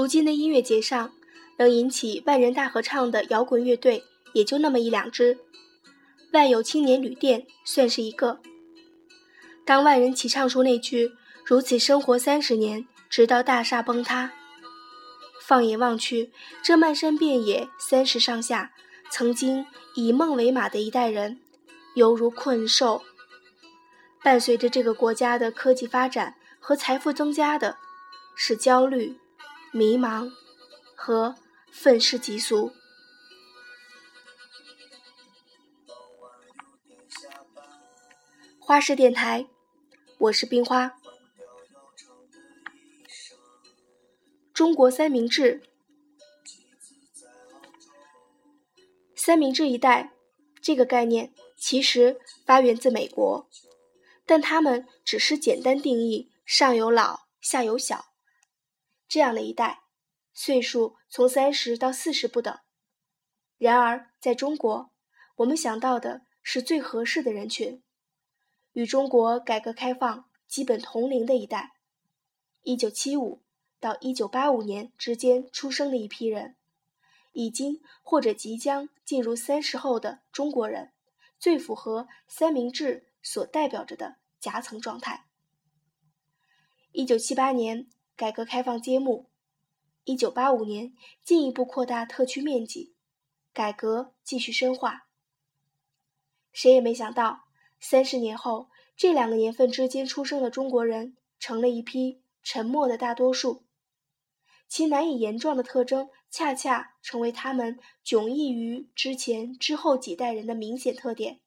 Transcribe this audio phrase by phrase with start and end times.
[0.00, 1.12] 如今的音乐节上，
[1.58, 4.02] 能引起万人大合唱的摇滚乐队
[4.32, 5.36] 也就那么一两支，
[6.32, 8.40] 万有青年旅店算是一个。
[9.66, 11.12] 当万人齐唱出那句
[11.44, 14.32] “如此生活三十年，直到大厦崩塌”，
[15.46, 16.32] 放眼望去，
[16.62, 18.72] 这漫山遍野三十上下，
[19.10, 21.42] 曾经以梦为马的一代人，
[21.94, 23.02] 犹如困兽。
[24.22, 27.76] 伴随着这个国家的科技发展和财富增加的，
[28.34, 29.18] 是焦虑。
[29.72, 30.32] 迷茫
[30.96, 31.36] 和
[31.70, 32.72] 愤世嫉俗。
[38.58, 39.46] 花式电台，
[40.18, 40.98] 我是冰花。
[44.52, 45.62] 中国三明治，
[49.14, 50.12] 三明治一代
[50.60, 53.48] 这个概念其实发源自美国，
[54.26, 58.09] 但他们只是简单定义上有老下有小。
[59.10, 59.82] 这样的一代，
[60.32, 62.56] 岁数从三十到四十不等。
[63.58, 64.92] 然而，在中国，
[65.38, 67.82] 我们想到的是最合适的人群，
[68.72, 71.72] 与中国改革开放基本同龄的一代，
[72.62, 73.42] 一九七五
[73.80, 76.54] 到一九八五年之间出生的一批人，
[77.32, 80.92] 已经或者即将进入三十后的中国人，
[81.40, 85.26] 最符合三明治所代表着的夹层状态。
[86.92, 87.88] 一九七八年。
[88.20, 89.30] 改革开放揭幕，
[90.04, 90.92] 一九八五年
[91.24, 92.94] 进一步扩大特区面积，
[93.54, 95.06] 改革继续深化。
[96.52, 97.44] 谁也没想到，
[97.80, 103.64] 三十年后，这两个年份之间出生的中国人，成了一批沉默的大多数，
[104.68, 111.40] 其难以言状的特征，恰恰成为他们迥异于之前之后几代人的明显特点。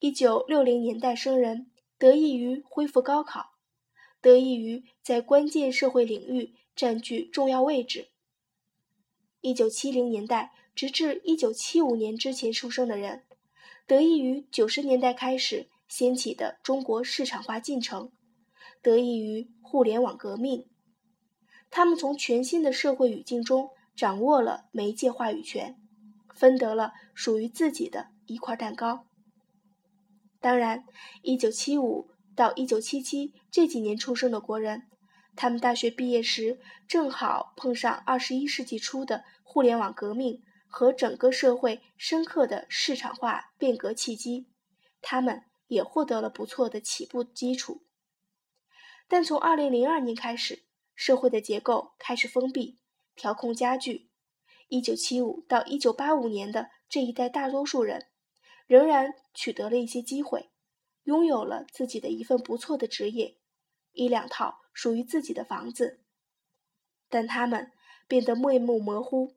[0.00, 3.51] 一九六零年代生人，得益于恢复高考。
[4.22, 8.08] 得益于在关键社会领域占据重要位置。
[9.40, 13.24] 一九七零年代直至一九七五年之前出生的人，
[13.88, 18.12] 得益于九十年代开始掀起的中国市场化进程，
[18.80, 20.68] 得益于互联网革命，
[21.68, 25.76] 他们从全新的社会语境中掌握了媒介话语权，
[26.32, 29.04] 分得了属于自己的一块蛋糕。
[30.40, 30.84] 当然，
[31.22, 32.11] 一九七五。
[32.34, 34.88] 到一九七七这几年出生的国人，
[35.36, 44.48] 他们大学毕业时正好碰上二十一世纪初的互联网革命和整个社会深刻的市场化变革契机，
[45.00, 47.82] 他们也获得了不错的起步基础。
[49.08, 50.64] 但从二零零二年开始，
[50.94, 52.78] 社会的结构开始封闭，
[53.14, 54.10] 调控加剧。
[54.68, 58.06] 一九七五到一九八五年的这一代大多数人，
[58.66, 60.51] 仍然取得了一些机会。
[61.04, 63.38] 拥有了自己的一份不错的职业，
[63.92, 66.00] 一两套属于自己的房子，
[67.08, 67.72] 但他们
[68.06, 69.34] 变得面目模糊，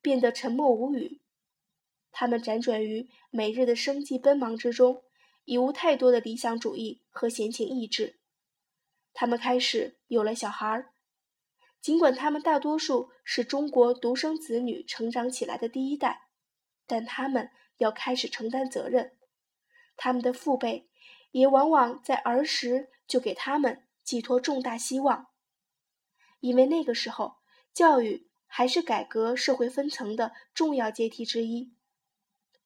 [0.00, 1.20] 变得沉默无语。
[2.12, 5.02] 他们辗转于每日的生计奔忙之中，
[5.44, 8.20] 已无太多的理想主义和闲情逸致。
[9.12, 10.92] 他们开始有了小孩儿，
[11.80, 16.28] 尽管他们大多数是中国独生子女成长起来的第一代，
[16.86, 19.16] 但他们要开始承担责任。
[19.96, 20.88] 他们的父辈
[21.30, 25.28] 也往往在儿时就给他们寄托重大希望，
[26.40, 27.36] 因为那个时候
[27.72, 31.72] 教育还是改革社会分层的重要阶梯之一。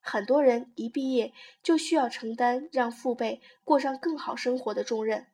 [0.01, 5.27] 很多人一毕业就需要承担让父辈过上更好生活的重任，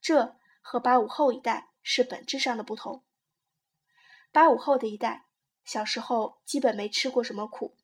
[0.00, 3.02] 这和八五后一代是本质上的不同。
[4.30, 5.26] 八五后的一代
[5.64, 7.76] 小时候基本没吃过什么苦，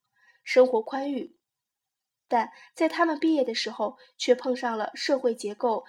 [0.45, 1.37] 生活宽裕。
[2.29, 5.85] 但在他们毕业的时候，却碰上了社会结构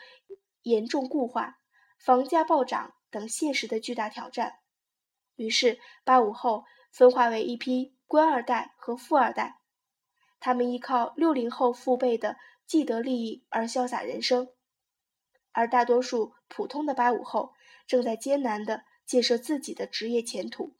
[0.61, 1.59] 严重固化、
[1.97, 4.59] 房价暴涨等现实的巨大挑战。
[5.35, 9.59] 于是，八五后分化为一批官二代和富二代，
[10.39, 14.49] 他们依靠六零后父辈的既得利益而潇洒人生，
[15.51, 17.53] 而大多数普通的八五后
[17.87, 20.75] 正在艰难地建设自己的职业前途。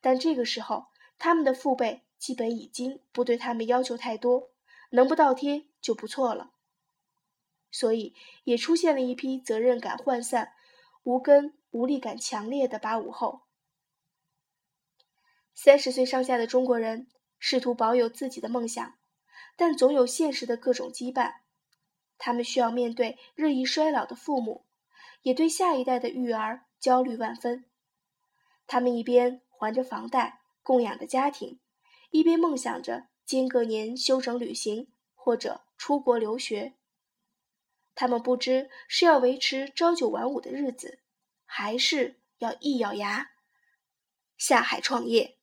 [0.00, 0.86] 但这个时候，
[1.18, 4.50] 他们的父辈基本已经不对他们要求太多。
[4.90, 6.50] 能不倒贴就不错了，
[7.70, 8.14] 所以
[8.44, 10.52] 也出现了一批责任感涣散、
[11.02, 13.42] 无根无力感强烈的八五后。
[15.54, 17.08] 三十岁上下的中国人
[17.38, 18.96] 试图保有自己的梦想，
[19.56, 21.34] 但总有现实的各种羁绊。
[22.16, 24.64] 他们需要面对日益衰老的父母，
[25.22, 27.64] 也对下一代的育儿焦虑万分。
[28.66, 31.60] 他们一边还着房贷供养着家庭，
[32.10, 33.06] 一边梦想着。
[33.28, 36.72] 间隔年休整旅行或者出国留学，
[37.94, 41.00] 他们不知是要维持朝九晚五的日子，
[41.44, 43.32] 还是要一咬牙
[44.38, 45.36] 下海创业。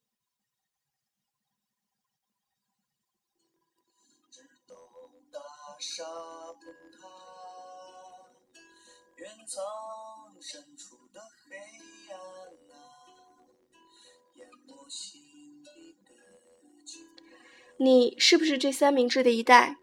[17.77, 19.75] 你是不是这三明治的一代？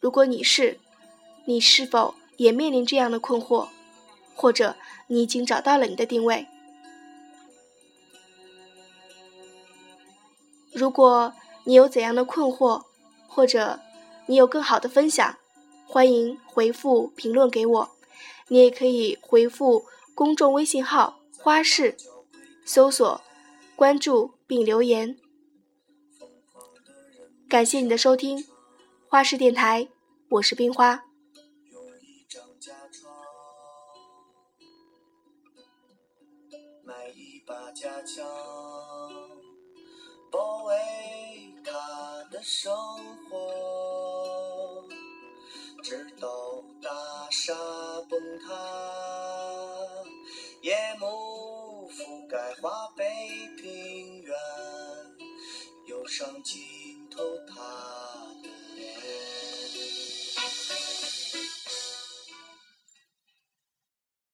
[0.00, 0.78] 如果你是，
[1.46, 3.68] 你是否也面临这样的困惑？
[4.36, 4.76] 或者
[5.08, 6.46] 你已经找到了你的定位？
[10.72, 11.32] 如果
[11.64, 12.82] 你有怎样的困惑，
[13.26, 13.80] 或者
[14.26, 15.36] 你有更好的分享，
[15.86, 17.90] 欢迎回复评论给我。
[18.48, 21.96] 你也可以回复公众微信号“花式”，
[22.64, 23.20] 搜索、
[23.74, 25.16] 关注并留言。
[27.54, 28.44] 感谢你的收听，
[29.08, 29.86] 花式电台，
[30.28, 31.04] 我是冰花。
[36.82, 38.26] 买一把家枪，
[40.32, 40.74] 包围
[41.62, 42.74] 他的生
[43.30, 43.38] 活，